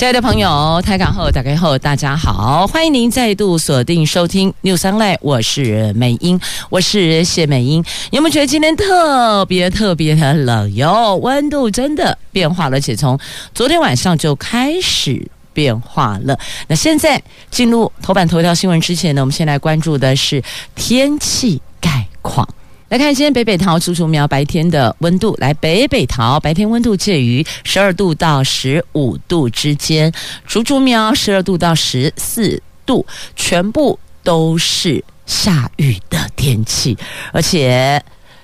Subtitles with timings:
[0.00, 6.40] 亲爱的朋友，台港后打开后，大家好，欢迎您再度锁定收听六三类我是美英，
[6.70, 7.84] 我是谢美英。
[8.10, 11.16] 有没有觉得今天特别特别的冷哟？
[11.16, 13.20] 温度真的变化了，而且从
[13.54, 16.38] 昨天晚上就开始变化了。
[16.68, 20.42] 那现在进入头版头条新闻之前呢，我们先来关注的是
[20.74, 22.48] 天气概况。
[22.90, 25.32] 来看今天北北桃、竹竹苗白天的温度。
[25.38, 30.12] 来，北北桃白天温度介于十二度到十五度之间，
[30.44, 36.98] 竹竹苗十二度到十四度，全部都是下雨的天气，
[37.32, 38.02] 而且。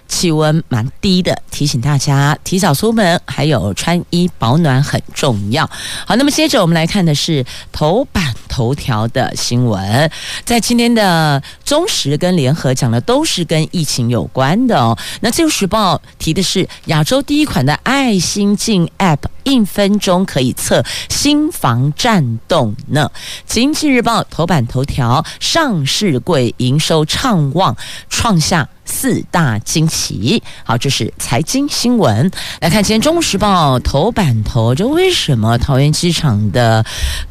[0.08, 5.68] 气温蛮低的，提醒大家提早出门，还有穿衣保暖很重要。
[6.06, 10.10] 好，那么接着我们来看的是头版头条的新闻，
[10.44, 14.96] 在今天的中时跟联合讲的都是跟疫情有关的哦。
[15.20, 23.10] 那自由时报提的是亚洲第一款的爱心镜 App，一分钟可以测心房颤动呢。
[23.46, 27.74] 经济日报头版头条，上市柜营收畅旺，
[28.10, 28.68] 创下。
[28.88, 32.30] 四大惊奇，好，这是财经新闻。
[32.60, 36.86] 来看今天《中时报》头版头，就为什么桃园机场的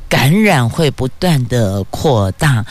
[0.10, 2.66] 感染会不断的扩大？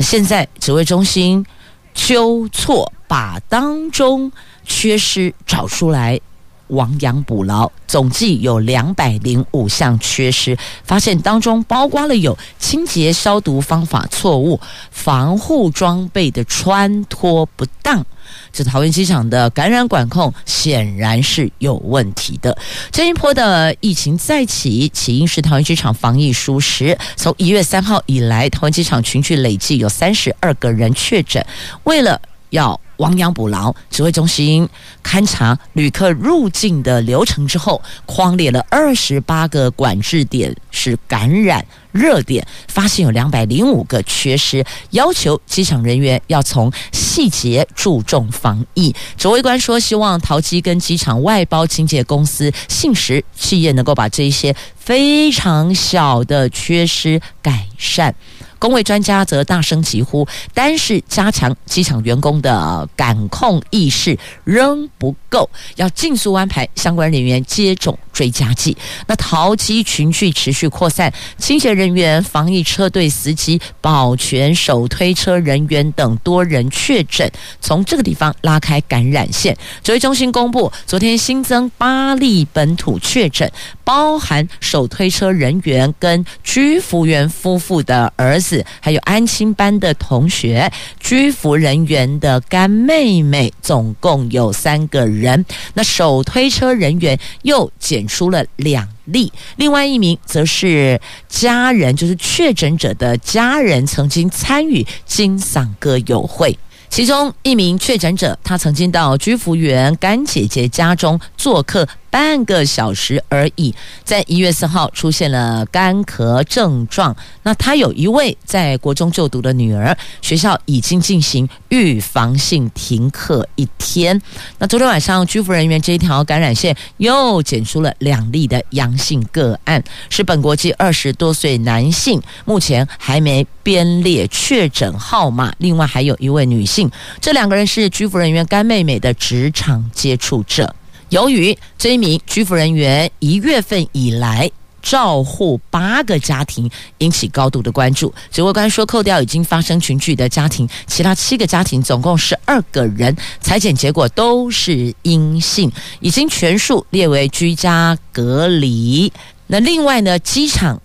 [0.00, 1.46] 现在指挥中心
[1.94, 4.32] 纠错，把当中
[4.66, 6.20] 缺失找出来。
[6.68, 18.04] 亡羊补牢，总计有两百零五项缺失，发现当中包括了有清洁消毒方法错误、防护装备的穿脱不当。
[18.50, 22.56] 这桃园机场的感染管控显然是有问题的。
[22.90, 26.96] 这一波的疫情再起，起因是桃园机场防疫疏失。
[27.16, 31.44] 从一月三号以来，桃园机场群聚累计有三十二个人确诊，
[31.84, 32.20] 为了
[32.50, 34.68] 要亡羊补牢，指挥中心
[35.02, 48.94] 勘察旅客入境的流程之后，框列了二十八个管制点是感染热点，发现有两百零五个缺失，要求机场人员要从细节注重防疫。
[49.16, 58.14] 指挥官说，希望桃机跟机场外包清洁公司信实企业能够把这些非常小的缺失改善。
[58.64, 68.74] 公卫专家则大声疾呼，单是加强机场员工的感控意识仍不够，要尽速安排相关人员接种追加剂。
[69.06, 77.30] 那淘机群聚持续扩散，清洁人员、防疫车队司机、保全、手推车人员等多人确诊，
[77.60, 79.54] 从这个地方拉开感染线。
[79.82, 83.52] 指挥中心公布，昨天新增八例本土确诊，
[83.84, 88.64] 包含手推车人员跟居服员夫妇的儿子。
[88.80, 95.44] 还有安亲班的同学、居服人员的干妹妹，总共有三个人。
[95.74, 106.58] 那手推车人员又检出了两例，另外一名则是家人，就是确诊者的家人，曾经参与金嗓歌友会。
[106.88, 111.88] 其中一名确诊者，他曾经到居服员干姐姐家中做客。
[112.14, 117.16] 半个小时而已，在一月四号出现了干咳症状。
[117.42, 124.22] 那他有一位在国中就读的女儿，学校已经进行预防性停课一天。
[124.58, 135.52] 那昨天晚上，居服人员这一条感染线又检出了两例的阳性个案，是本国籍二十多岁男性，目前还没编列确诊号码。
[135.58, 136.88] 另外还有一位女性，
[137.20, 140.76] 这两个人是居服人员干妹妹的职场接触者。
[141.14, 144.50] 由于这一名居服人员一月份以来
[144.82, 148.12] 照护八个家庭，引起高度的关注。
[148.32, 159.12] 指挥官说，扣掉已经发生群聚的家庭，其他七个家庭总共十二个人，采检结果都是阴性，已经全数列为居家隔离。
[159.46, 160.82] 那另外呢，机场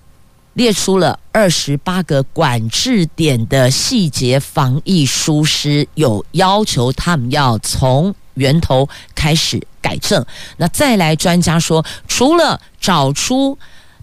[0.53, 10.25] 列出了二十八个管制点的细节防疫疏失，有要求他们要从源头开始改正。
[10.57, 13.57] 那再来，专家说，除了找出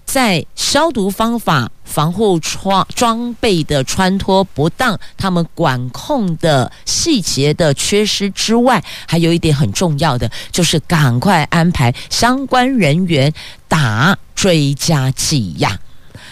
[0.05, 13.32] 在消毒方法、防护装装备的穿脱不当，他们管控的细节的缺失之外，还有一点很重要的，就是赶快安排相关人员
[13.67, 15.78] 打追加剂呀。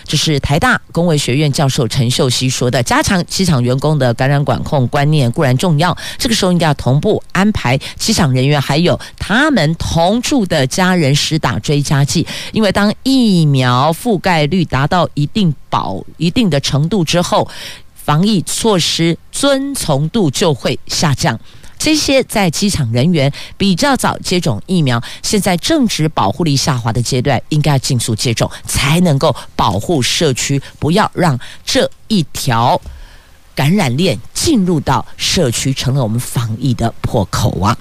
[0.04, 2.82] 这是台大公卫学院教授陈秀熙说的。
[2.82, 17.48] 加强机场员工的感染管控观念固然重要，这个时候应该要同步安排机场人员还有他们同住的家人施打追加剂，因为当疫苗覆盖率达到一定保一定的程度之后，
[17.94, 21.38] 防疫措施遵从度就会下降。
[21.84, 32.80] 这些在机场人员比较早接种疫苗，现在正值保护力下滑的阶段，应该要尽速接种，才能够保护社区，不要让这一条
[33.54, 37.76] 感染链进入到社区，成了我们防疫的破口啊！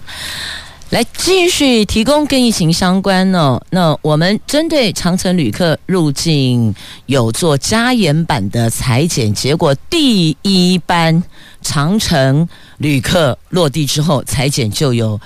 [0.94, 6.72] 来继续提供跟疫情相关呢、哦，那我们针对长城旅客入境
[7.08, 11.24] 有做加严版的裁剪，结果第一班
[11.64, 12.48] 长城。
[12.78, 15.20] 旅客落地之后，裁剪就有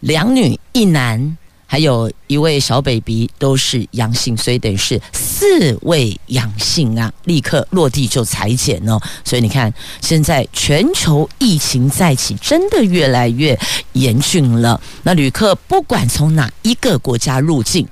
[0.00, 1.38] 两女一男，
[1.72, 7.10] 还有一位小 baby 都是阳性，所以等于是四位阳性啊！
[7.24, 9.00] 立刻落地就裁剪哦。
[9.24, 9.72] 所以你看，
[10.02, 13.58] 现在全球疫情再起，真的越来越
[13.94, 14.78] 严峻了。
[15.02, 17.88] 那旅客不管从哪一个国家入境，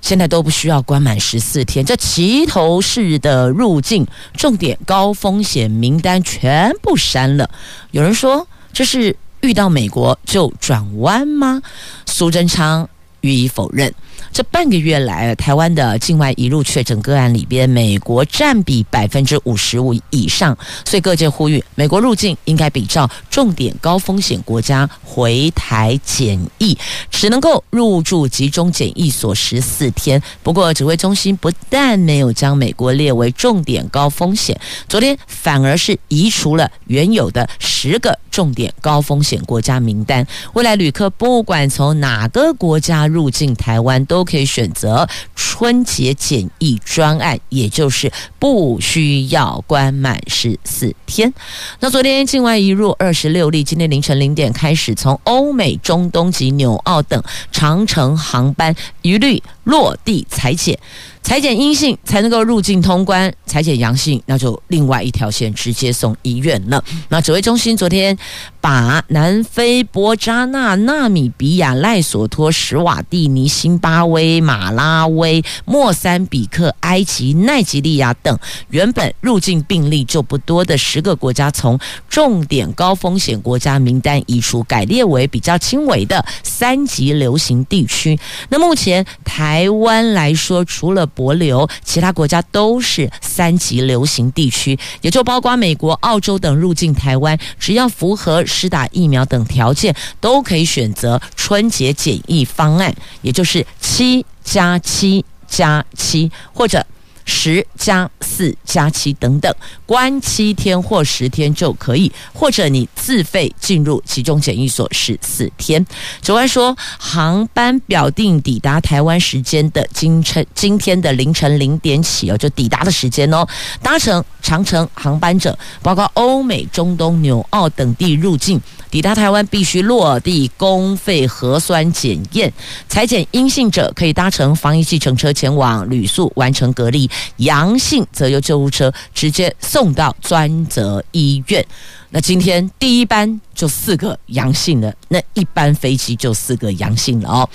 [0.00, 7.50] 现在都不需要关满十四天，这齐头式的入境重点高风险名单全部删了。
[7.90, 11.60] 有人说，这是遇到美国就转弯吗？
[12.06, 12.88] 苏贞昌
[13.20, 13.92] 予以否认。
[14.32, 26.76] 这半个月来，台湾的境外移入确诊个案里边，美国占比百分之五十五以上，所以各界呼吁，美国入境应该比照重点高风险国家回台检疫，
[27.10, 30.22] 只能够入住集中检疫所十四天。
[30.42, 40.26] 不过，指挥中心不但没有将美国列为重点高风险，昨天反而是移除了原有的十个重点高风险国家名单。
[40.52, 48.10] 未来旅客不管从哪个国家入境台湾，都可以选择春节检疫专案，也就是
[48.40, 51.32] 不需要关满十四天。
[51.78, 57.22] 那昨天境外移入二十六例，今天凌晨零点开始，从欧美、中东及纽澳等
[57.52, 60.78] 长程航班一律落地采检。
[61.20, 66.82] 采检阴性才能够入境通关，采检阳性那就另外一条线直接送医院了。
[67.10, 68.16] 那指挥中心昨天
[68.62, 78.38] 把南非、波扎纳、纳米比亚、赖索托、史瓦蒂尼、辛巴威、马拉威、莫桑比克、埃及、奈及利亚等
[78.70, 81.78] 原本入境病例就不多的十个国家，从
[82.08, 88.18] 重点高风险国家名单移除，改列为比较轻微的三级流行地区。
[88.48, 106.86] 那目前台台湾来说，除了博流，其他国家都是三级流行地区，也就包括美国、澳洲等入境台湾，只要符合施打疫苗等条件，都可以选择春节检疫方案，也就是七加七加七或者。
[107.28, 109.54] 十加四加七等等，
[109.84, 115.84] 关七天或十天就可以，或者你自费进入集中检疫所十四天。
[116.22, 123.46] 此外说，航班表定抵达台湾时间的今晨今天的凌晨零点起哦，就抵达的时间哦，
[123.82, 128.58] 搭乘长城航班者，包括欧美、中东、纽澳等地入境。
[128.90, 132.50] 抵达台湾必须落地公费核酸检验，
[132.88, 141.64] 采检阴性者可以搭乘防疫计程车前往旅宿完成隔离，阳性则由救护车直接送到专责医院。
[142.10, 147.48] 那今天第一班就四个阳性的，那一班飞机就四个阳性了哦。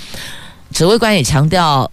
[0.72, 1.92] 指挥官也强调，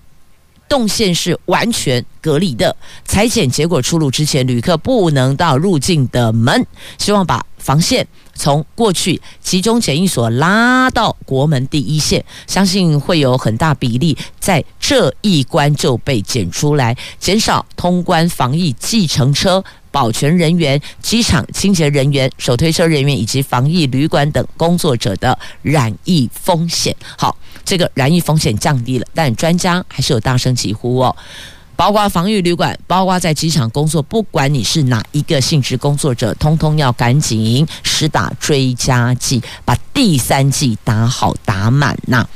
[0.69, 6.67] 动线是完全隔离的，采检结果出炉之前，旅客不能到入境的门，
[6.99, 8.07] 希望把防线。
[8.41, 26.97] 从过去集中检疫所拉到国门第一线，相信会有很大比例在这一关就被检出来，减少通关防疫计程车、保全人员、机场清洁人员、手推车人员以及防疫旅馆等工作者的染疫风险。
[27.19, 31.15] 好，这个染疫风险降低了，但专家还是有大声疾呼哦。
[31.81, 42.29] 包括防御旅馆，包括在机场工作，不管你是哪一个性质工作者，通通要赶紧施打追加剂，把第三剂打好打满呐。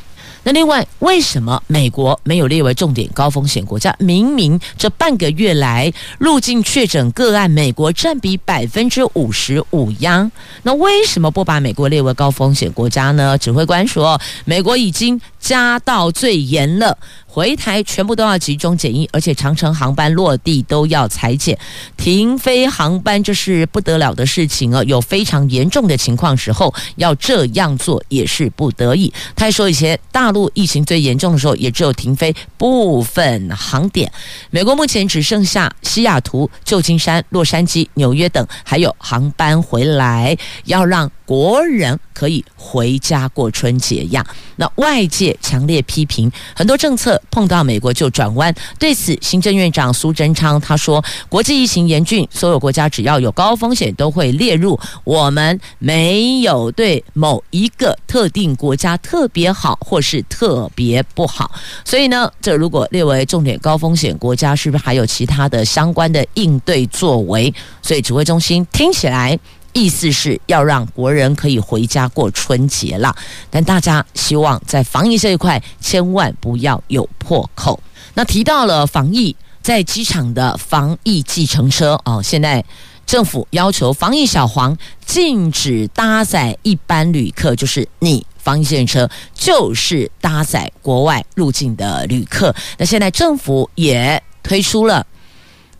[0.46, 3.94] 那另外，为什么美国没有列为重点高风险国家？
[3.98, 10.30] 明明这半个月来入境确诊个案，美国占比百分之五十五呀。
[10.62, 13.36] 那为什么不把美国列为高风险国家呢？
[13.36, 16.98] 指挥官说，美国已经加到最严了，
[17.34, 21.58] 回台全部都要集中检疫，而且长城航班落地都要裁检，
[21.96, 24.84] 停飞航班这是不得了的事情哦。
[24.84, 29.12] 有非常严重的情况时候，要这样做也是不得已。
[29.34, 34.12] 他还说，以前大陆疫情最严重的时候，也只有停飞部分航点。
[34.50, 44.24] 美国目前只剩下西雅图、旧金山、洛杉矶、纽约等还有航班回来，要让国人可以回家过春节呀。
[44.54, 48.54] 那外界强烈批评，很多政策碰到美国就转弯。
[48.78, 54.78] 对此，行政院长苏贞昌他说：“国际疫情严峻，所有国家只要有高风险都会列入。
[55.04, 61.50] 我们没有对某一个特定国家特别好或是特别不好。
[61.84, 67.52] 所以呢，这如果列为重点高风险国家，是不是还有其他的相关的应对作为？
[67.82, 69.38] 所以指挥中心听起来。”
[69.74, 73.14] 意思是要让国人可以回家过春节了，
[73.50, 77.78] 但大家希望在防疫这一块千万不要有破口。
[78.14, 82.64] 那提到了防疫，在机场的防疫计程车哦，现在
[83.04, 92.54] 政府要求防疫小黄禁止搭载一般旅客，就是你防疫计程车就是搭载国外入境的旅客。
[92.78, 95.04] 那现在政府也推出了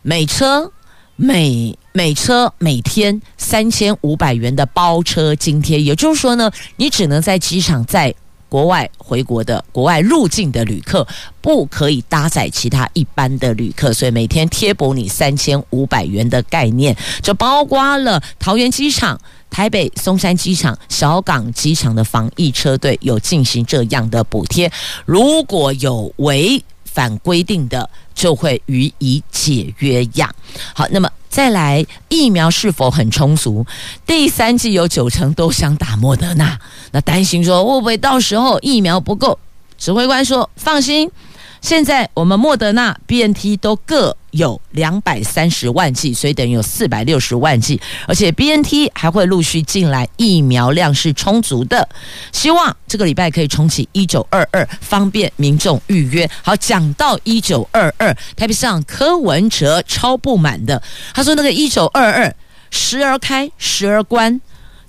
[0.01, 0.71] 每车
[1.15, 1.77] 每。
[1.97, 8.13] 每车每天三千五百元的包车津贴，也就是说呢，你只能在机场在
[8.49, 11.07] 国外回国的国外入境的旅客，
[11.39, 19.17] 不可以搭载其他一般的旅客，所以每天贴补你三千五百元的概念，这包括了桃园机场、
[19.49, 24.69] 台北松山机场、小港机场的防疫车队有进行这样的补贴，
[25.05, 26.61] 如果有违
[26.95, 30.33] 反规定的，就会予以解约呀。
[30.73, 31.11] 好，那么。
[31.27, 33.65] 再来，疫苗是否很充足？
[34.07, 36.57] 第三季有九成都想打莫德纳，
[36.93, 39.37] 那担心说会不会到时候疫苗不够？
[39.77, 41.11] 指挥官说放心。
[41.59, 51.87] 现在我们莫德纳、BNT 都各有两百三十万剂，所以等于有四百六十万剂，而且 BNT 还会陆续进来，疫苗量是充足的。
[52.31, 56.29] 希望这个礼拜可以重启一九二二，方便民众预约。
[56.43, 60.81] 好，讲到一九二二，台北市长柯文哲超不满的，
[61.13, 62.35] 他说那个一九二二
[62.69, 64.39] 时而开，时而关。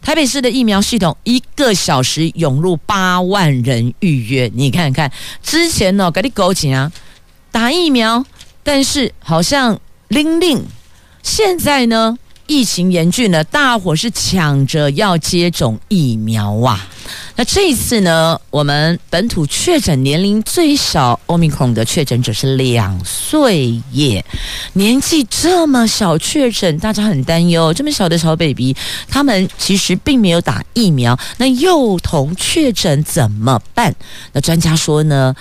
[0.03, 5.11] 台北市的疫苗系统一个小时涌入八万人预约，你看看
[5.43, 6.93] 之前呢，给你勾紧啊，
[7.51, 8.25] 打疫苗，
[8.67, 10.67] 但是好像玲玲，
[11.23, 12.19] 现在呢？
[12.49, 16.89] 疫情严峻了，大伙是抢着要接种疫苗啊！
[17.35, 24.25] 那这一次呢，我们本土确诊年龄最小，Omicron 的确诊者是两岁耶，
[24.75, 27.75] 年纪这么小确诊，大家很担忧。
[27.75, 28.77] 这么小的小 baby，
[29.09, 33.93] 他们其实并没有打疫苗，那幼童确诊怎么办？
[34.33, 35.35] 那专家说呢，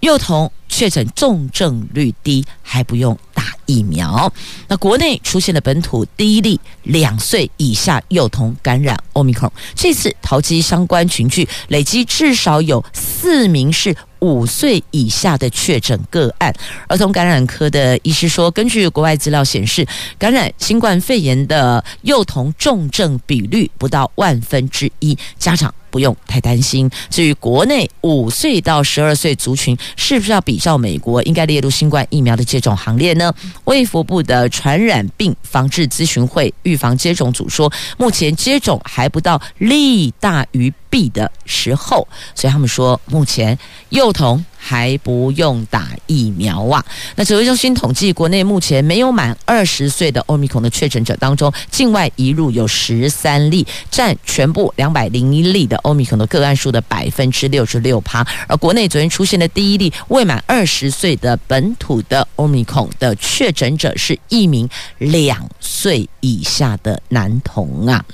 [0.00, 4.32] 幼童确诊重症率低，还不用打疫苗。
[4.68, 16.54] 那国内出现了本土第一例两岁以下幼童感染 Omicron，这次桃机相关群聚累积至少有四名是五岁以下的确诊个案。
[16.88, 19.86] 儿童感染科的医师说，根据国外资料显示，
[20.18, 25.74] 感染新冠肺炎的幼童重症比率不到万分之一，家长。
[25.90, 26.90] 不用太担心。
[27.08, 33.32] 至于国内五岁到十二岁族群，是不是要比照美国，应该列入新冠疫苗的接种行列呢？
[33.64, 43.58] 卫福部的传染病防治咨询会预防接种组说，目前接种还不到利大于弊的时候，所以他们说，目前
[43.90, 44.44] 幼童。
[44.60, 46.84] 还不用打疫苗啊？
[47.14, 58.26] 那指挥中心统计，国内目前没有满二十岁的 Omicron 的确诊者当中，境外移入有十三例，占全部两百零一例的 Omicron 的个案数的百分之六十六趴。
[58.48, 64.68] 而国内昨天出现的第一例未满二十岁的本土的 Omicron 的确诊者，是一名
[64.98, 68.04] 两岁以下的男童啊。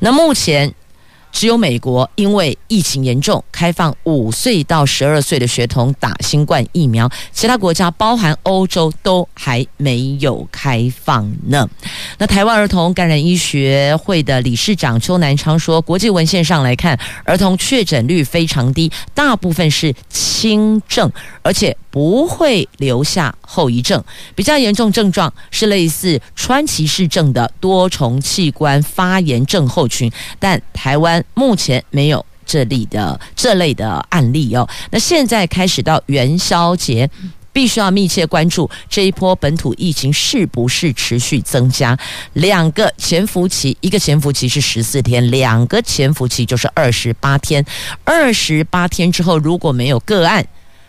[0.00, 0.72] 那目前。
[1.30, 11.68] 只有美国因为疫情严重，开放五岁到十二岁的学童打新冠疫苗，其他国家包含欧洲都还没有开放呢。
[12.18, 21.10] 那台湾儿童感染医学会的理事长邱南昌说，国际文献上来看，儿童确诊率非常低，大部分是轻症，
[21.42, 24.02] 而且不会留下后遗症。
[24.34, 31.17] 比较严重症状是类似川崎氏症的多重器官发炎症候群，但台湾。
[31.34, 34.68] 目前没有这里的这类的案例哦。
[34.90, 37.08] 那现在开始到元宵节，
[37.52, 41.98] 必须要密切关注这一波本土疫情是不是持续增加。
[42.34, 47.64] 两个潜伏期，一个潜伏期是十四天，两个潜伏期就是二十八天。
[48.04, 50.46] 二十八天之后如果没有个案，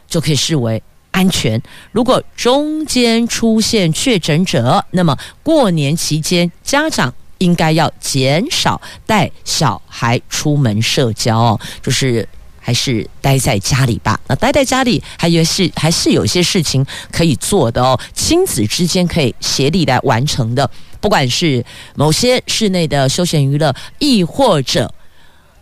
[0.08, 0.82] 就可以视为。
[1.12, 1.60] 安全。
[1.92, 12.26] 如果中间出现确诊者，那么过年期间家长应该要减少带小孩出门社交哦，就是
[12.60, 14.20] 还是待在家里吧。
[14.28, 20.70] 那待在家里，还有是还是有些事情可以做的哦，亲子之间可以协力来完成的，
[21.02, 21.66] 不管是
[21.96, 24.94] 某些室内的休闲娱乐，亦或者。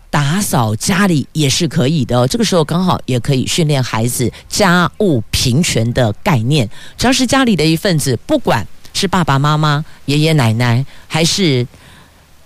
[0.10, 6.68] 打扫家里也是可以的，这个时候刚好也可以训练孩子家务平权的概念。
[6.98, 8.66] 只要是家里的一份子，不管
[8.98, 11.68] 是爸爸妈妈、爷爷奶奶，还是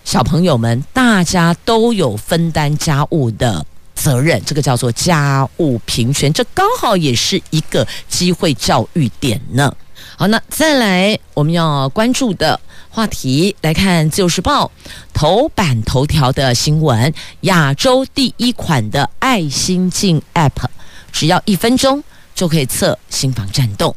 [0.03, 3.65] 小朋友们，大家都有分担家务的
[3.95, 4.41] 责任。
[4.45, 9.73] 这个叫做家务平权，这刚好也是一个机会教育点呢。
[10.17, 12.59] 好，那再来我们要关注的。
[12.89, 14.69] 话题来看，《自由时报》
[15.13, 20.65] 头版头条的新闻：亚洲第一款的爱心镜 App，
[21.13, 22.03] 只要一分钟
[22.35, 23.95] 就可以测心房颤动。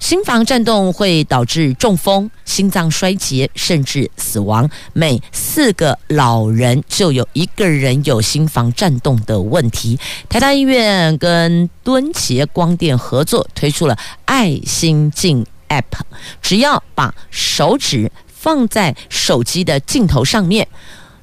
[0.00, 4.68] 心房颤动会导致中风、心脏衰竭，甚至死亡。
[4.92, 9.96] 每四个老人就有一个人有心房颤动的问题。
[10.28, 15.46] 台大医院跟敦捷光电合作推出了爱心镜。
[15.68, 16.00] App
[16.42, 20.66] 只要把手指放在手机的镜头上面，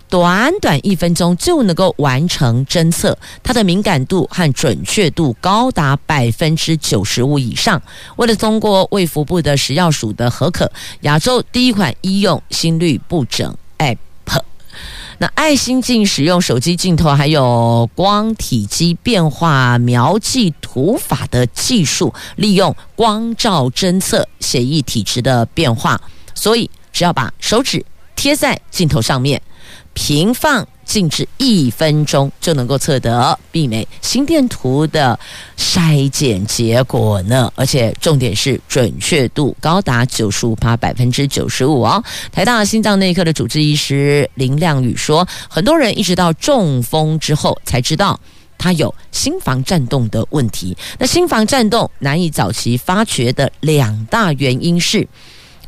[0.09, 7.81] 短短一分钟就能够完成侦测，它的敏感度和准确度高达百分之九十五以上。
[8.15, 10.71] 为了通过卫福部的食药署的核可，
[11.01, 13.97] 亚洲第一款医用心律不整 App。
[15.19, 25.99] 那爱心镜使用手机镜头，还有光体积变化描记图法的技术，利用光照侦测血液体质的变化，
[26.35, 27.83] 所以只要把手指
[28.15, 29.41] 贴在镜头上面，
[29.98, 30.68] 平放。
[30.86, 35.20] 静置一分钟就能够测得媲美心电图的
[35.58, 42.01] 筛检结果呢，而且重点是准确度高达九十五趴，百分之九十五哦。
[42.32, 48.18] 台大心脏内科的主治医师林亮宇说，很多人一直到中风之后才知道
[48.58, 50.77] 他有心房颤动的问题。
[50.98, 55.06] 那心房颤动难以早期发觉的两大原因是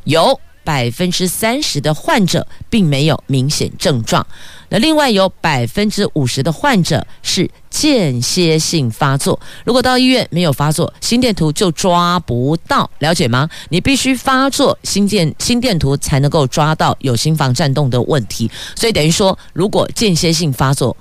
[0.05, 0.39] 有。
[0.63, 4.25] 百分之三十的患者并没有明显症状，
[4.69, 9.39] 那另外有百分之五十的患者是间歇性发作。
[9.65, 13.49] 如果到医院没有发作，心电图就抓不到，了解吗？
[13.69, 18.49] 你必须发作心电心电图才能够抓到有心房颤动的问题。
[18.75, 20.95] 所以等于说，如果间歇性发作，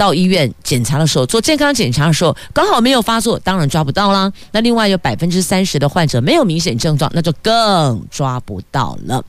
[0.00, 4.32] 到医院检查的时候，做健康检查的时候，刚好没有发作，当然抓不到啦。
[4.50, 9.22] 那另外有百分之三十的患者没有明显症状，那就更抓不到了。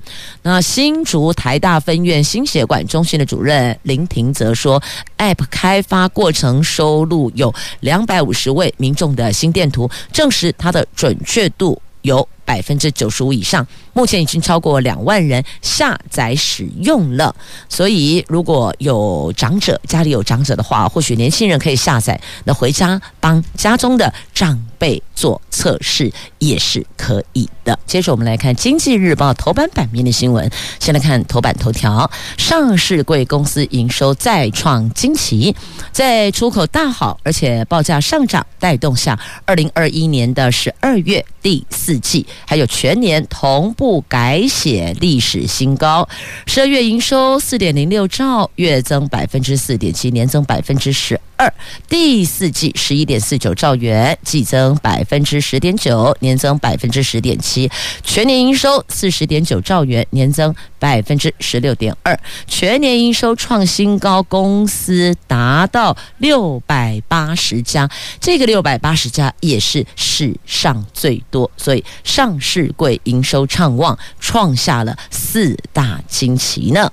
[0.44, 4.82] 那新竹台大分院心血管中心的主任林廷则说
[5.18, 13.66] ，App 开发过程收录有两百五十位民众的心电图，证实它的准确度有百分之九十五以上。
[13.94, 17.34] 目前已经超过两万人下载使用了，
[17.70, 27.78] 所以如果有长者，家里有长者的话，或许年轻人可以下载，那回家帮家中的长辈做测试也是可以的。
[27.86, 35.54] 接着我们来看《经济日报》头版版面的新闻，先来看头版头条：上市贵公司营收再创惊奇，
[35.92, 43.73] 在出口大好而且报价上涨带动下，二零二一年的十二月第四季还有全年同。
[43.82, 46.08] 步改写历史新高，
[46.45, 51.51] 十二月营收四点零六兆，月增百分之四点七，年增百分之十二。
[51.89, 57.67] 第四季十一点四九兆元，季增百分之十点九，年增百分之十点七。
[58.04, 62.19] 全年营收四十点九兆元，年增百分之十六点二。
[62.45, 73.71] 全年营收创新高，公司达到六百八十家，这个六百八十家也是史上最多，所以上市贵营收畅。
[73.71, 76.91] 旺创下了四大惊奇呢。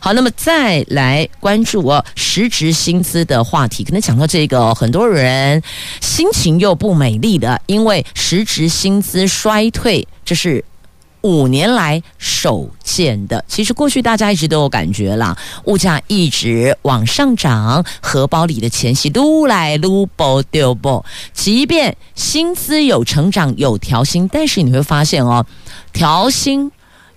[0.00, 3.84] 好，那么再来关注哦，实值薪资的话题。
[3.90, 5.60] 可能讲到这个，很多人
[6.00, 10.64] 心情又不美丽的，因为实质薪资衰退，这是
[11.22, 13.44] 五年来首见的。
[13.48, 21.04] 其实过去大家一直都有感觉啦，物价一直往上涨，荷包里的钱是撸来撸不丢不。
[21.32, 25.44] 即便薪资有成长有调薪，但是你会发现哦。
[25.92, 26.70] 调薪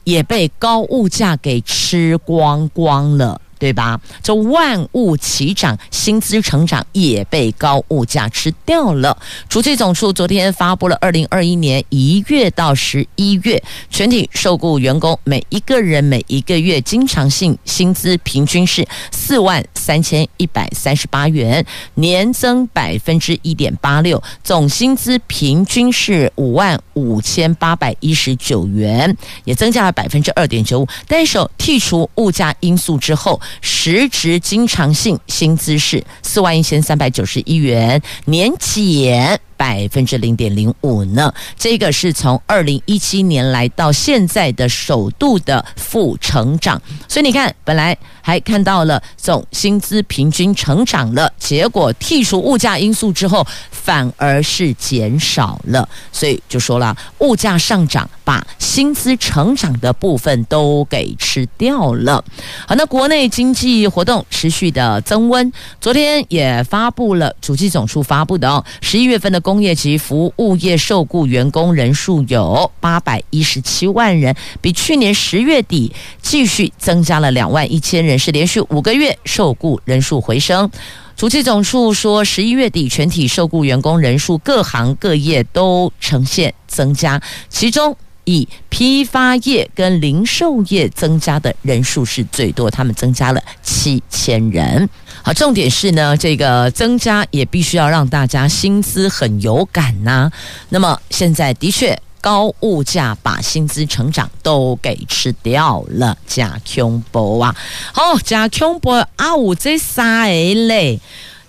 [0.05, 3.97] 也被高物价给吃光光了，对吧？
[4.21, 9.17] 这万物齐涨，薪资成长也被高物价吃掉了。
[9.47, 30.88] 主计总处昨天发布了二零二一年一月到十一月全体受雇员工每一个人每一个月经常性薪资平均是四万三千一百三十八元，年增百分之一点八六，总薪资平均是五万五千八百一十九元，也增加了百分之二点九五。
[31.08, 33.39] 单手剔除物价因素之后。
[33.61, 41.33] 实值经常性薪资是四万一千三百九十一元，年减百分之零点零五呢。
[41.57, 55.87] 这个是从二零一七年来到现在的首度的负成长，所以你看，本来还看到了总薪资平均成长了，结果剔除物价因素之后，反而是减少了。
[56.11, 62.23] 所以就说了，物价上涨把薪资成长的部分都给吃掉了。
[62.67, 80.67] 好，那国内经济活动持续的增温，昨天也发布了主计总处发布的哦，十一月份的工工业及服务业受雇员工人数有八百一十七万人，比去年十月底继续增加了两万一千人，是连续五个月受雇人数回升。
[81.15, 87.95] 主计总处说，十一月底全体受雇员工人数各行各业都呈现增加，其中。
[88.25, 94.89] 以批发业跟零售业增加的人数是最多，他们增加了七千人。
[95.25, 100.29] 好，重点是呢，这个增加也必须要让大家薪资很有感呐、
[100.67, 107.55] 那么现在的确高物价把薪资成长都给吃掉了，加恐怖啊！
[107.93, 109.36] 好，加恐怖啊！
[109.36, 110.29] 我这三
[110.67, 110.99] 嘞。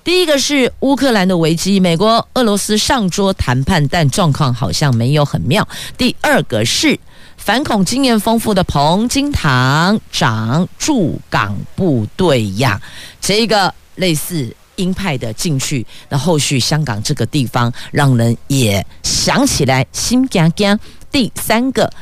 [0.05, 5.67] 第一个是乌克兰的危机，美国、俄罗斯上桌谈判，但状况好像没有很妙。
[5.97, 6.99] 第二个是
[7.45, 12.81] 反恐经验丰富的彭金堂长驻港部队呀，
[13.21, 20.81] 这一个类似鹰派的进去，那后续香港这个地方让人也想起来心惊惊。
[21.13, 21.93] 第三个，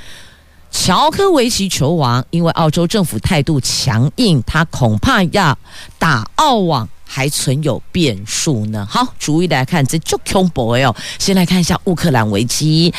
[0.70, 5.59] 乔科维奇球王，因为澳洲政府态度强硬，他恐怕要
[5.98, 6.88] 打澳网。
[7.05, 8.88] 还存有变数呢。
[8.88, 10.96] 好，逐一来看这就恐怖哦。
[11.18, 12.90] 先来看一下乌克兰危机。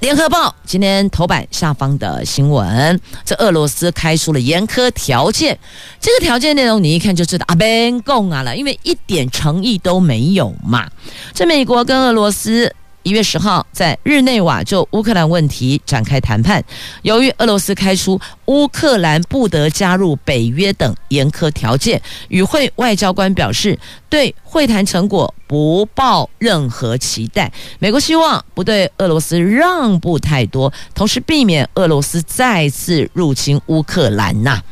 [0.00, 5.58] 联合报今天头版下方的新闻，这俄罗斯开出了严苛条件。
[6.00, 10.88] 这个条件内容你一看就知道啊，边共啊了，因为一点诚意都没有嘛。
[11.34, 12.72] 这美国跟俄罗斯。
[13.04, 16.62] 一月十号，在日内瓦就乌克兰问题展开谈判。
[17.00, 23.78] 由于俄罗斯开出乌克兰不得加入北约等严苛条件，与会外交官表示
[24.10, 27.50] 对会谈成果不抱任何期待。
[27.80, 34.62] 美国希望不对俄罗斯让步太多，同时避免俄罗斯再次入侵乌克兰呐。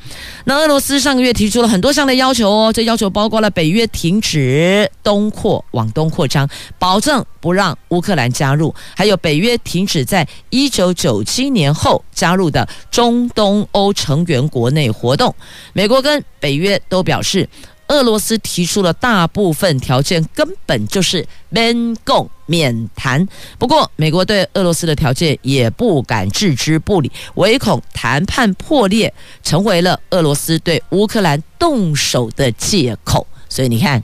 [0.45, 15.35] 那俄罗斯上个月提出了很多项的要求哦，这要求包括了北约停止东扩往东扩张，保证不让乌克兰加入，还有北约停止在一九九七年后加入的中东欧成员国内活动。
[15.73, 17.49] 美国跟北约都表示。
[17.89, 23.27] 俄罗斯提出了大部分条件，根本就是免共免谈。
[23.59, 33.25] 不过，美国对俄罗斯的条件也不敢置之不理，唯恐谈判破裂，成为了俄罗斯对乌克兰动手的借口。
[33.49, 34.03] 所以，你看，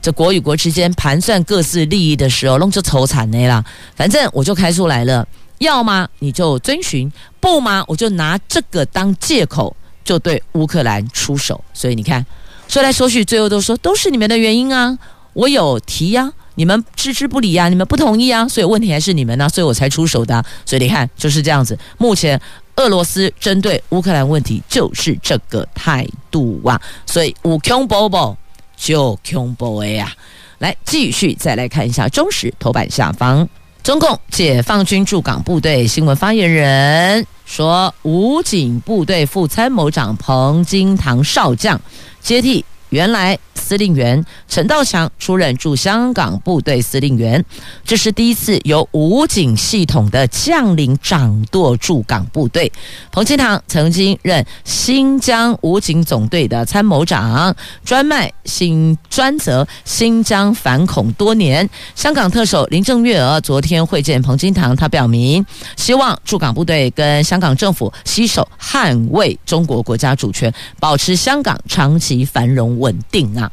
[0.00, 3.64] 这国与国之间盘算各自利益的时候，弄就愁惨的啦。
[3.96, 5.26] 反正我就开出来了，
[5.58, 7.84] 要么你就遵循，不吗？
[7.88, 11.62] 我就拿这个当借口，就对乌克兰出手。
[11.74, 12.24] 所以，你看。
[12.68, 14.96] 说来说去，最后都说都是你们的原因啊！
[15.32, 20.44] 我有提呀，你们置之不理呀，你们不同意啊，所以问题还是你们呢，所以我才出手的。
[20.66, 21.78] 所以你看就是这样子。
[21.96, 22.38] 目前
[22.76, 28.36] 俄罗斯针对乌克兰问题就是这个态度啊，所以有恐怖不
[28.76, 30.12] 就恐怖的呀！
[30.58, 33.48] 来继续再来看一下中实头版下方，
[33.82, 41.80] 中共解放军驻港部队新闻发言人说，武警部队副参谋长彭金堂少将。
[42.20, 47.44] 接替原来司令员陈道强出任驻香港部队司令员，
[47.84, 52.72] 这是第一次由武警系统的将领掌舵驻港部队。
[53.12, 61.68] 彭京堂曾经任新疆武警总队的参谋长，专卖新专责新疆反恐多年。
[61.94, 65.44] 香港特首林郑月娥昨天会见彭京堂，他表明
[65.76, 73.50] 希望驻港部队跟香港政府携手捍卫中国国家主权，保持香港长期繁荣稳定啊。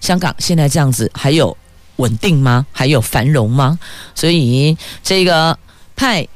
[0.00, 1.56] 香港现在这样子，还有
[1.96, 2.66] 稳定吗？
[2.72, 3.78] 还有繁荣吗？
[4.14, 5.56] 所以这个
[5.94, 6.26] 派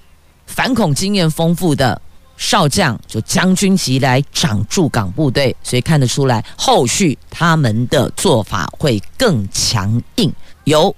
[0.46, 2.01] 反恐经验丰富的
[2.37, 10.33] 少将就将军级来掌驻港部队，所以看得出来，后续他们的做法会更强硬。
[10.64, 10.94] 由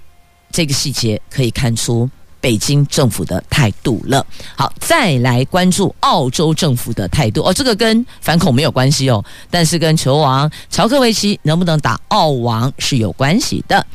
[0.51, 2.09] 这个细节可以看出。
[2.41, 4.25] 北京政府的态度了。
[4.55, 7.53] 好，再来关注澳洲政府的态度哦。
[7.53, 13.85] 这个跟反恐没有关系哦，但是跟球王乔克维奇能不能打澳网是有关系的。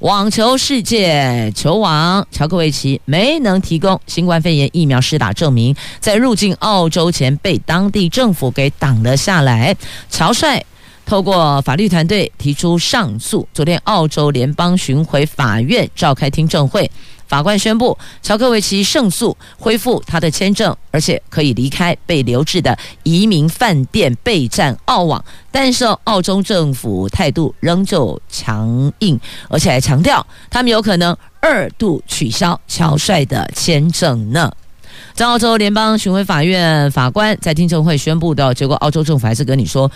[0.00, 9.74] 网球世界球王乔克维奇没能提供新冠肺炎疫苗施打证明，在入境澳洲前被当地政府给挡了下来。
[10.08, 10.64] 乔帅
[11.04, 16.90] 透过法律团队提出上诉，昨天澳洲联邦巡回法院召开听证会。
[17.28, 25.22] 法官宣布，乔克维奇胜诉，恢复他的签证，而且可以离开被留置的移民饭店备战澳网。
[25.50, 34.50] 但是，澳洲政府态度仍旧强硬，而且还强调他们有可能二度取消乔帅的签证呢。
[35.12, 39.90] 在澳洲联邦巡回法院法官在听证会宣布的结果，澳洲政府还是跟你说，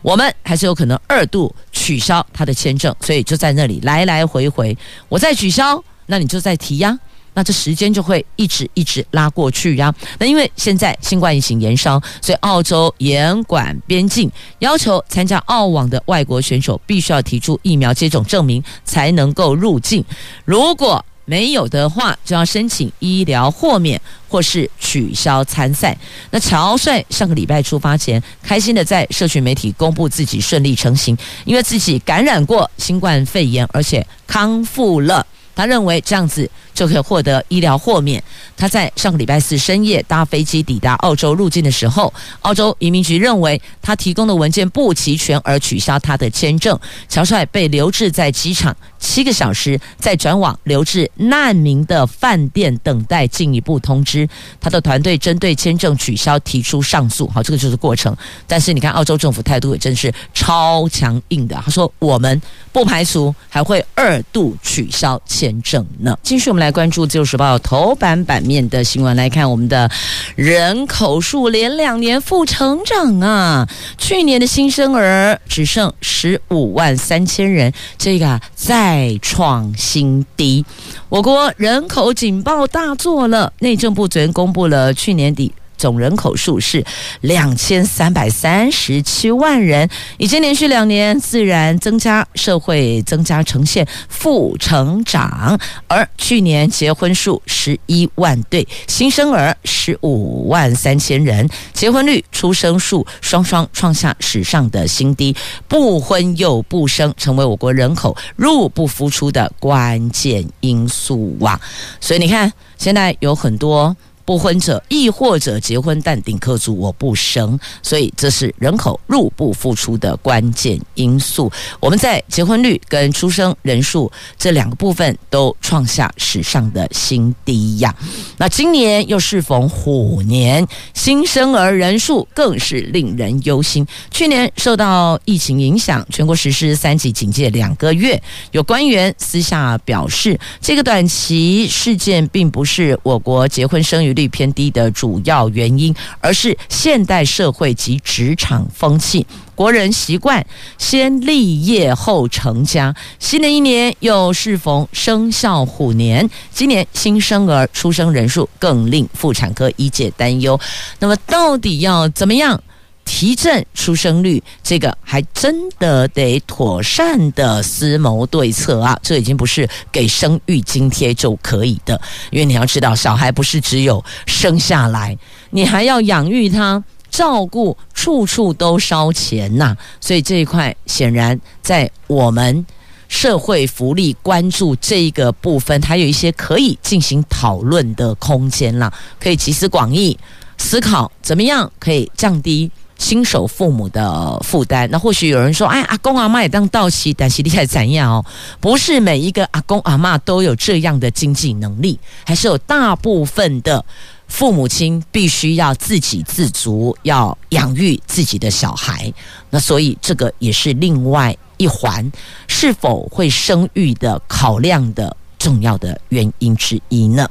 [0.00, 4.76] 我们还是有可能二度取消他的签证，所以就在那里来来回回，
[5.10, 5.84] 我再取消。
[6.08, 6.98] 那你就再提呀，
[7.34, 9.94] 那这时间就会一直一直拉过去呀。
[10.18, 20.04] 那因为现在新冠疫情延烧，所以澳洲严管边境，要求参加澳网的外国选手必须要提出疫苗接种证明才能够入境。
[20.44, 25.94] 如果没有的话，就要申请医疗豁免或是取消参赛。
[26.30, 35.26] 那乔帅上个礼拜出发前，开心的在社群媒体公布自己顺利成行，因为自己感染过新冠肺炎，而且康复了。
[35.58, 38.22] 他认为这样子就可以获得医疗豁免。
[38.56, 46.78] 他在上个礼拜四深夜搭飞机抵达澳洲入境的时候，澳洲移民局认为他提供的文件不齐全而取消他的签证。
[47.08, 54.28] 乔帅被留置在机场七个小时，再转往留置难民的饭店等待进一步通知。
[54.60, 57.28] 他的团队针对签证取消提出上诉。
[57.28, 58.16] 好，这个就是过程。
[58.46, 61.60] 但是你看，澳洲政府态度也真是超强硬的。
[61.62, 62.40] 他说：“我们
[62.72, 66.16] 不排除还会二度取消签。”证呢？
[66.22, 69.14] 继续，我们来关注《自由时报》头版版面的新闻。
[69.16, 69.90] 来看，我们的
[70.34, 73.68] 人口数连两年负成长啊！
[73.98, 80.64] 去年的新生儿只剩十五万三千人，这个在再创新低。
[81.10, 83.52] 我国人口警报大作了。
[83.58, 85.52] 内政部昨天公布了去年底。
[85.78, 86.84] 总人口数是
[87.22, 89.88] 两千三百三十七万人，
[90.18, 95.58] 已经连续两年自然增加，社会增加呈现负成长。
[95.86, 105.34] 而去年结婚数十一万对，新生儿十五万三千人，结婚率、出生数双双创下史上的新低，
[105.68, 111.60] 不婚又不生，成为我国人口入不敷出的关键因素啊！
[112.00, 113.96] 所以你看，现在有很多。
[114.28, 121.50] 不婚者，亦或者结婚但顶客族我不生，所以这是人口入不敷出的关键因素。
[121.80, 127.96] 我们在结婚率跟出生人数这两个部分都创下史上的新低呀。
[128.36, 133.86] 那今年又适逢虎年，新生儿人数更是令人忧心。
[134.10, 150.44] 去年受到疫情影响，全国实施三级警戒两个月，有官员私下表示，这个短期事件并不是我国结婚生育率偏低的主要原因，而是现代社会及职场风气，国人习惯
[150.76, 152.92] 先立业后成家。
[153.20, 160.58] 新的一年又适逢生肖虎年，今年新生儿出生人数更令妇产科医界担忧。
[160.98, 162.60] 那么，到底要怎么样？
[163.08, 168.96] 提振出生率，这个还真的得妥善的思谋对策啊！
[169.02, 171.98] 这已经不是给生育津贴就可以的，
[172.30, 175.16] 因为你要知道，小孩不是只有生下来，
[175.50, 179.74] 你还要养育他、照顾，处处都烧钱呐。
[180.02, 182.66] 所以这一块显然在我们
[183.08, 190.16] 社会福利关注这一个部分，还有一些可以进行讨论的空间啦，可以集思广益，
[190.58, 192.70] 思考怎么样可以降低。
[192.98, 198.24] 新手父母的负担，那或许有人说：“哎，阿公阿妈也当到期，但是你看怎样哦？
[198.60, 203.82] 不是每一个阿公阿妈都有这样的经济能力，还是有大部分的
[204.26, 209.12] 父母亲必须要自给自足，要养育自己的小孩。
[209.48, 212.10] 那所以这个也是另外一环，
[212.48, 217.30] 是否会生育的考量的重要的原因之一呢？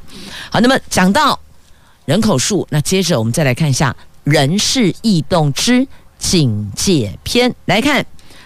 [0.49, 1.37] 好，那么讲到
[2.05, 3.93] 人口数，那接着我们再来看一下。
[4.27, 5.87] 人事异动之
[6.19, 8.05] 警戒篇，来看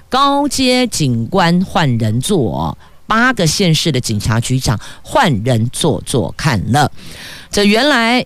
[0.09, 6.91] 高阶警官换人做，八个县市的警察局长换人做做看了。
[7.49, 8.23] 这原来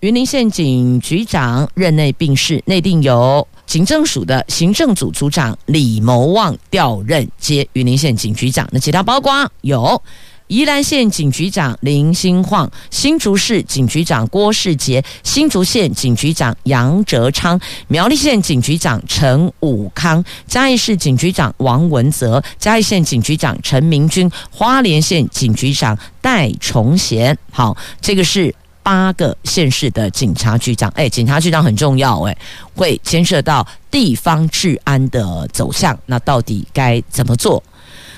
[0.00, 8.66] 云林县警局长任内病逝，内定由警政署的行政组组长李谋旺调任接云林县警局长。
[8.72, 10.02] 那其他包括有。
[10.48, 27.36] 宜兰县警局长林新晃、新竹市警局长郭世杰、新竹县警局长杨哲昌、苗栗县警局长陈武康、嘉义市警局长王文泽、嘉义县警局长陈明君、花莲县警局长戴崇贤。
[27.50, 30.90] 好，这个是八个县市的警察局长。
[30.94, 32.36] 哎，警察局长很重要，哎，
[32.74, 35.98] 会牵涉到地方治安的走向。
[36.04, 37.62] 那到底该怎么做？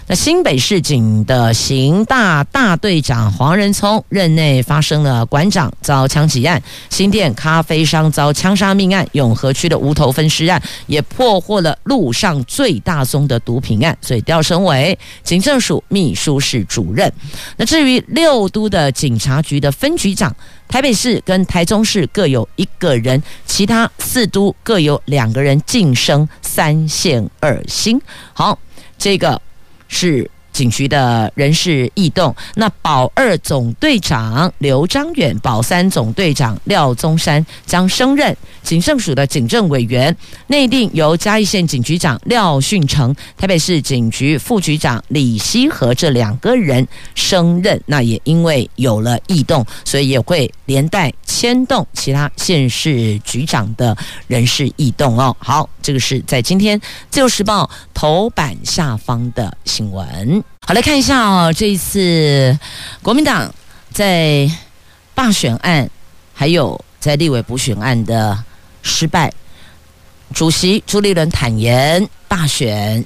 [0.09, 17.13] 那新北市警的刑大大队长黄仁聪任内发生了馆长遭枪击案、新店咖啡商遭枪杀命案、永和区的无头分尸案，也破获了路上最大宗的毒品案，所以调升为警政署秘书室主任。
[17.57, 20.33] 那至于六都的警察局的分局长，
[20.69, 28.01] 台北市跟台中市各有一个人，其他四都各有两个人晋升三线二星。
[28.33, 28.57] 好，
[28.97, 29.43] 这个。
[29.89, 38.35] 是警局的人事异动，那保二总队长刘章远、保三总队长廖宗山将升任。
[38.67, 40.15] 警政署的警政委员，
[40.49, 47.81] 内定由嘉义县警局长廖训成、台北市警局副局长李希和这两个人升任。
[47.87, 55.35] 那也因为有了异动，所以也会连带牵动其他县市局长的人事异动哦。
[55.39, 60.43] 好，这个是在今天自由时报头版下方的新闻。
[60.67, 62.59] 好，来看一下哦，这一次
[63.01, 63.55] 国民党
[63.93, 64.51] 在
[65.15, 65.89] 罢选案，
[66.35, 68.37] 还有在立委补选案的
[68.87, 69.31] 失败，
[70.33, 73.05] 主席朱立伦坦言大选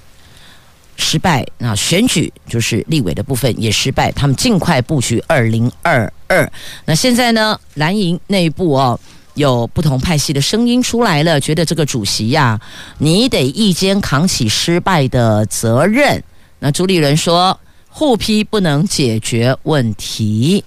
[0.97, 6.53] 失败，那选举就是立委的部分也失败，他们尽快布局二零二二。
[6.85, 9.01] 那现在呢，蓝营内部哦
[9.35, 12.61] 有不同派系的声音出来了，觉得这个主席呀、
[12.99, 16.23] 你得一肩扛起失败的责任。
[16.59, 20.62] 那朱立伦说，互批不能解决问题。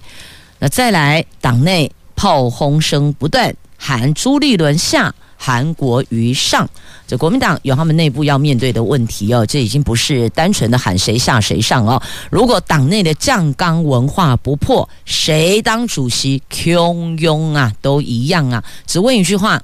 [0.58, 3.54] 那再来，党内炮轰声不断，
[3.86, 6.66] 喊朱立伦下，韩国瑜上。
[7.06, 12.02] 这国民党有他们内部要面对的问题哦，这已经不是单纯的喊谁下谁上哦。
[12.30, 18.64] 如果党内的酱缸文化不破，谁当主席，汹庸啊，都一样啊。
[18.86, 19.62] 只问一句话：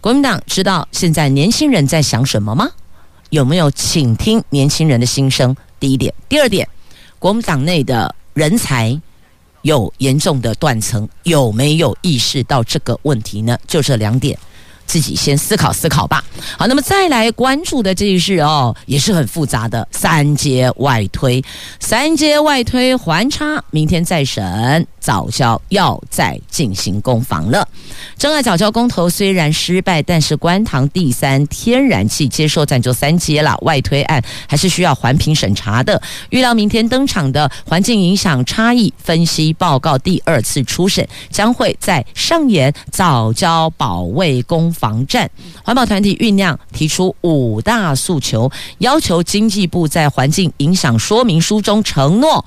[0.00, 2.70] 国民党知道现在年轻人在想什么吗？
[3.30, 5.56] 有没有倾听年轻人的心声？
[5.80, 6.68] 第一点，第二点，
[7.18, 8.96] 国民党内的人才
[9.68, 13.58] 有严重的断层，有没有意识到这个问题呢？
[13.66, 14.36] 就这两点。
[14.88, 16.24] 自己先思考思考吧。
[16.56, 21.44] 好，那么再来关注的这一事哦，也是很复杂的三阶外推。
[21.78, 27.68] 三阶外推环差，明天再审，早教要再进行攻防了。
[28.16, 36.00] 真爱早教公投虽然失败，但是观塘第三天然气接收站就三阶了，外推案还是需要环评审查的。
[36.30, 45.28] 预料明天登场的环境影响差异分析报告第二次初审，将会在上演早教保卫攻防战，
[45.64, 52.44] 环保团体酝酿提出五大诉求，要求经济部在环境影响说明书中承诺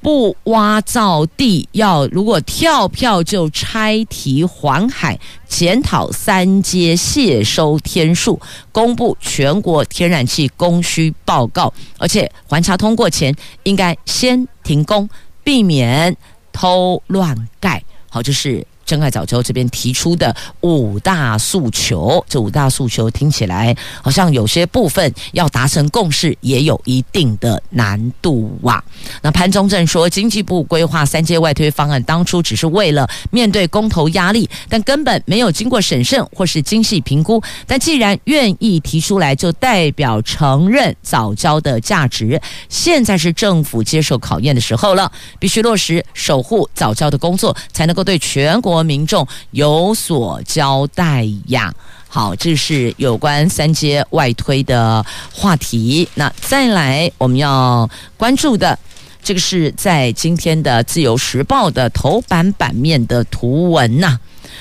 [0.00, 8.40] 不挖造地，要如果跳票就拆堤环海，检讨三阶卸收天数，
[8.72, 15.08] 公布全国天然气供需报告，而且环查通过前应该先停工，
[15.42, 16.14] 避免
[16.52, 17.82] 偷乱盖。
[18.10, 18.66] 好，这是。
[18.84, 28.82] 珍爱早教这边提出的五大诉求，这五大诉求听起来好像有些部分要达成共识，也有一定的难度哇。
[29.22, 37.42] 那潘宗正说，经济部规划三阶外推方案，当初只是为了面对公投压力，但根本没有经过审慎或是精细评估。
[37.66, 42.40] 但既然愿意提出来，就代表承认早教的价值。
[42.68, 48.73] 现在是政府接受考验的时候了，必须落实守护早教的工作，才能够对全国。
[48.74, 51.72] 国民众有所交代呀。
[52.08, 56.08] 好，这是有关三阶外推的话题。
[56.14, 58.76] 那再来，我们要关注的，
[59.22, 64.18] 这个是在今天的《自由时报》的头版版面的图文呐。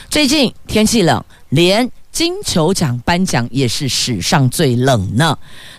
[0.09, 5.35] 最近天气冷，连金球奖颁奖也是史上最冷呢。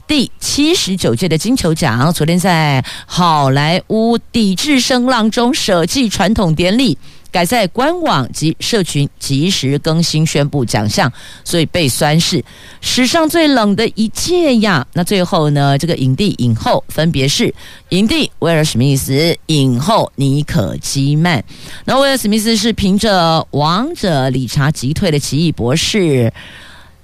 [0.07, 6.99] 第七十九届的金球奖昨天在好莱坞抵制声浪中舍弃传统典礼。
[7.35, 12.41] 改在官网及社群及时更新宣布奖项，所以被酸是
[12.81, 14.87] 史上最冷的一届呀。
[14.93, 17.53] 那最后呢，这个影帝影后分别是
[17.89, 21.45] 影帝威尔史密斯，影后妮可基曼。
[21.85, 25.99] 那威尔史密斯是凭着《王者理查击退的奇异博士》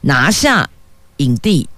[0.02, 0.70] 拿下
[1.16, 1.68] 影帝。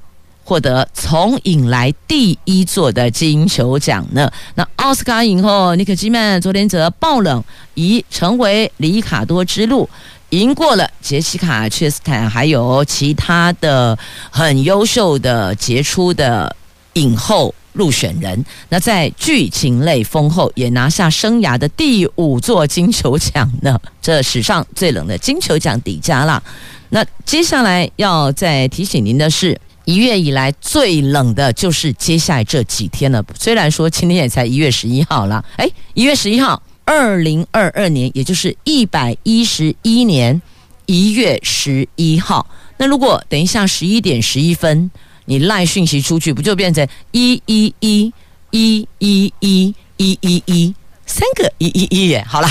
[0.52, 4.30] 获得从影来第一座的金球奖呢？
[4.54, 7.42] 那奥斯卡影后妮可基曼昨天则爆冷，
[7.72, 9.88] 已成为里卡多之路，
[10.28, 13.98] 赢过了杰西卡·切斯坦，还有其他的
[14.30, 16.54] 很优秀的杰出的
[16.92, 18.44] 影后入选人。
[18.68, 23.80] 那在剧情类封后，也拿下生涯的第五座金球奖呢？
[24.02, 26.42] 这史上最冷的金球奖底加啦。
[26.90, 29.58] 那接下来要再提醒您的是。
[29.84, 33.24] 一月以来最冷的就是接下来这几天了。
[33.38, 40.40] 虽然说今天也才一月十一号了，哎，一月十一号，二零二二年，也就是一百一十一年
[40.86, 42.46] 一月十一号。
[42.76, 44.90] 那如果等一下十一点十一分
[45.24, 48.12] 你赖讯息出去，不就变成一一一
[48.50, 50.74] 一一一一一一
[51.06, 52.24] 三个一一一耶？
[52.28, 52.48] 好了。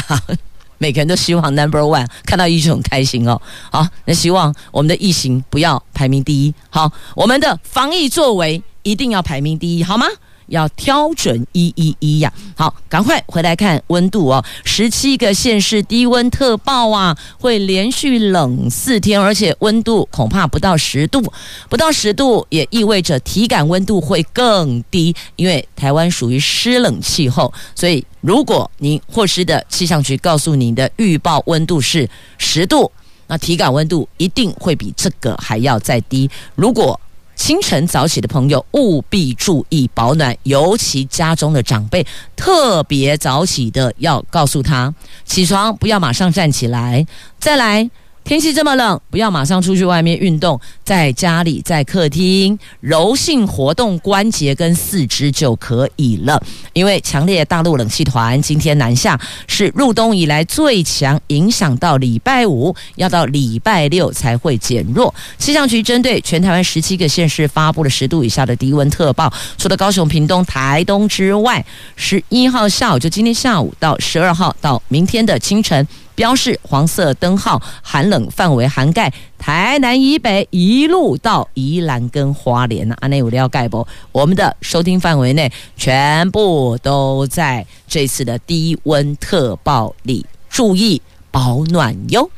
[0.81, 3.39] 每个人都希望 number one 看到疫情很开心哦。
[3.71, 6.55] 好，那希望我们的疫情不要排名第一。
[6.71, 10.07] 好，我们的防疫作为一定要排名第一，好吗？
[10.51, 12.31] 要挑准一一一呀！
[12.55, 14.43] 好，赶快回来看温度哦。
[14.63, 21.23] 十七个县市低温特报啊，会连续冷四天，而且温度恐怕不到十度，
[21.69, 32.91] 不到十度也意味着体感温度会更低，因为台湾属于湿冷气候，所以如果您获悉的气象局告诉您的预报温度是十度，
[33.27, 36.29] 那体感温度一定会比这个还要再低。
[36.55, 36.99] 如果
[37.41, 44.93] 清晨早起的朋友务必注意保暖，尤其家中的长辈特别早起的，要告诉他
[45.25, 47.03] 起床不要马上站起来，
[47.39, 47.89] 再来。
[48.23, 56.41] 天气这么冷，不要马上出去外面运动，在家里在客厅柔性活动关节跟四肢就可以了。
[56.71, 65.13] 因为强烈大陆冷气团今天南下，是入冬以来最强，影响到礼拜五，要到礼拜六才会减弱。
[65.37, 71.65] 气象局针对全台湾十七个县市发布了十度以下的低温特报，除了高雄、屏东、台东之外，
[71.97, 75.85] 十一号下午就今天下午到十二号到明天的清晨。
[76.15, 82.89] 标示黄色灯号，寒冷范围涵盖台南以北，一路到宜兰跟花莲。
[82.99, 83.87] 阿内有了解不？
[84.11, 91.01] 我们的收听范围内全部都在这次的低温特报里，注意。
[91.31, 92.29] 保暖哟！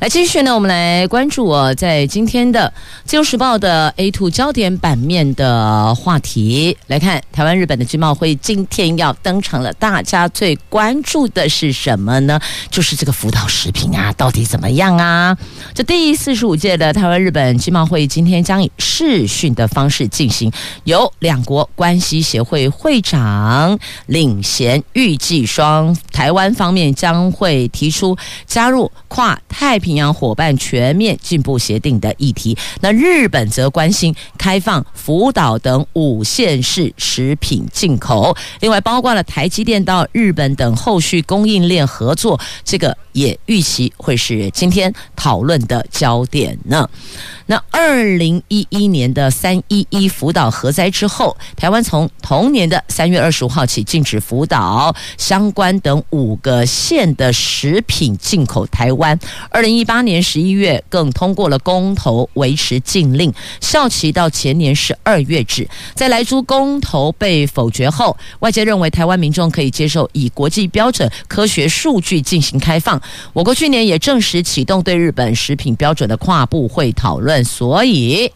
[0.00, 2.72] 来继续呢，我们来关注哦，在今天的
[3.04, 12.40] 《自由时报》的 A Two 焦点版面的话题来看，台湾日本的经贸会今天要登场了，大家最关注的是什么呢？
[12.70, 15.36] 就是这个福岛食品啊，到底怎么样啊？
[15.74, 20.50] 这第四十五届的台湾日本经贸会今天将以视讯的方式进行，
[20.84, 28.16] 由两国关系协会会长领衔，预计双台湾方面将会提出。
[28.46, 46.88] 加入跨太平洋伙伴全面进步协定的议题，那日本则关心开放福岛等五县市食品进口，另外包括了台积电到日本等后续供应链合作，这个也预期会是今天讨论的焦点呢。
[47.46, 59.18] 那二零一一年的三一一福岛核灾之后，台湾从同年的三月二十五号起禁止福岛相关等五个县的食品进口台湾。
[59.48, 65.66] 二零一八年十一月更通过了公投维持禁令，效期到前年十二月止。
[65.94, 73.00] 在莱猪公投被否决后，外界认为台湾民众可以接受以国际标准、科学数据进行开放。
[73.32, 77.42] 我国去年也正式启动对日本食品标准的跨部会讨论。
[77.42, 78.30] 所以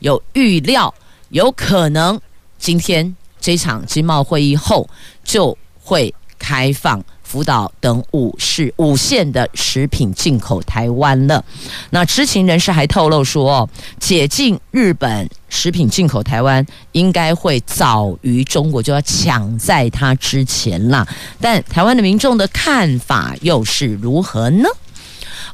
[0.00, 0.92] 有预料，
[1.28, 2.20] 有可能
[2.58, 4.88] 今天这场经贸会议后
[5.22, 7.00] 就会开放
[7.36, 11.44] 福岛等五市五县的食品进口台湾了。
[11.90, 13.68] 那知情人士还透露说，
[14.00, 21.06] 解禁日本食品进口台湾应该会早于中国，就要抢在它之前啦。
[21.38, 24.66] 但台湾的民众的看法又是如何呢？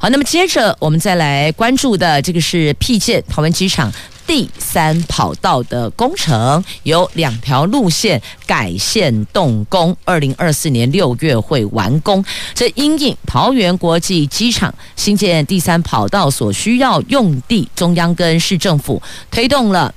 [0.02, 3.88] 好，那么接着我们再来关注的这个是辟建桃园机场
[4.26, 12.24] 第三跑道的工程，有两条路线改线动工，二零二四年六月会完工。
[12.52, 19.00] 这因应桃园国际机场新建第三跑道所需要用地，中央跟市政府
[19.30, 19.94] 推动了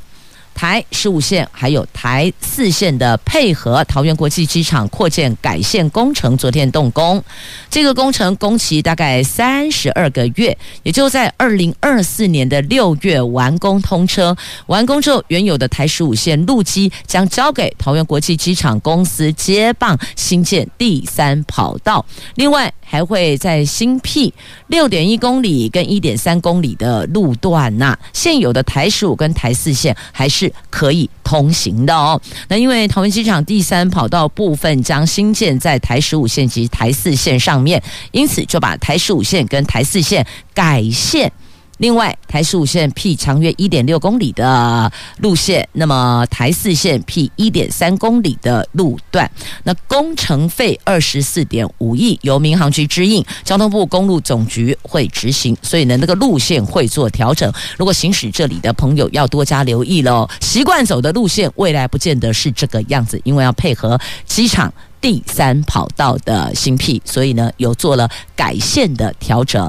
[0.56, 7.22] 台十五线还有台四线的配合，桃园国际机场扩建改线工程昨天动工。
[7.70, 14.36] 这个工程工期大概三十二个月，也就在二零二四年的六月完工通车。
[14.68, 22.04] 完工之后，原有的台十五线路基将交给桃园国际机场公司接棒新建第三跑道。
[22.36, 24.34] 另外，还会在新辟
[24.68, 32.20] 六点一公里跟一点三公里的路段呐，现有的台十五跟台四线还是可以通行的哦。
[32.48, 37.82] 那因为桃园机场第三跑道部分将新建在台十五线及台四线上面，
[38.12, 41.32] 因此就把台十五线跟台四线改线。
[41.78, 49.30] 另外，台十五线辟长约一点六公里的路线，那么台四线辟一点三公里的路段，
[49.64, 57.52] 那工程费二十四点五亿，由民航局支应，交通部公路总局会执行，所以呢，那个路线会做调整。
[57.78, 64.74] 如果行驶这里的朋友要多加留意喽，习惯走的路线未来不见得是这个样子，因为要配合机场
[65.06, 69.64] 第三跑道的新辟，所以呢，有做了改线的调整。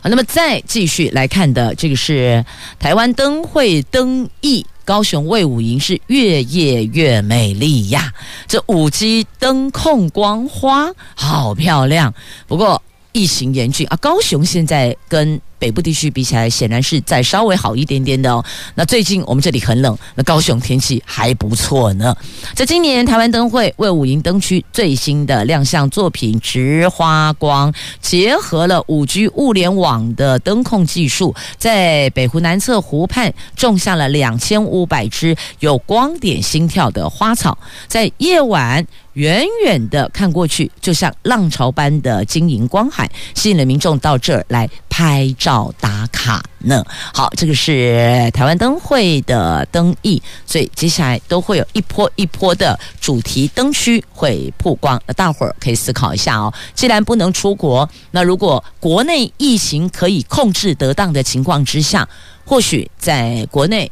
[0.00, 2.44] 好，那么再继续来看的这个是
[2.78, 8.12] 台湾灯会灯艺，高雄卫武营是越夜越美丽呀！
[8.46, 12.14] 这五 G 灯控光花好漂亮，
[12.46, 12.80] 不过
[13.18, 18.44] 疫情严峻啊，高雄现在跟北部地区比起来，显然是再稍微好一点点的哦。
[18.76, 22.16] 那最近我们这里很冷，那高雄天气还不错呢。
[22.54, 37.58] 在今年台湾灯会为五营灯区最新的亮相作品“直花光”，结合了五 G 物联网的灯控技术，在北湖南侧湖畔种下了两千五百只有光点心跳的花草，
[37.88, 38.86] 在夜晚。
[39.18, 46.84] 远远的看过去，就像浪潮般的晶莹光海，吸引了民众到这儿来拍照打卡呢。
[47.12, 55.00] 好，这个是台湾灯会的灯艺，所以接下来都会有一波一波的主题灯区会曝光。
[55.04, 62.08] 那大伙儿可以思考一下哦，既然不能出国，那如果国内疫情可以控制得当的情况之下，
[62.44, 63.90] 或许在国内。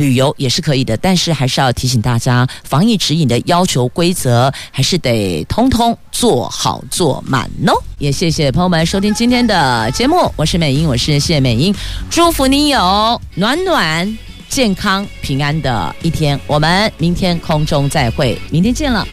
[0.00, 7.72] 旅游也是可以的，但是还是要提醒大家，防疫指引的要求规则还是得通通做好做满哦。
[7.98, 11.74] 也谢谢朋友们收听今天的节目，我是美英，我是谢美英，
[12.08, 16.40] 祝福你有暖暖、健康、平安的一天。
[16.46, 19.06] 我们明天空中再会，明天见了。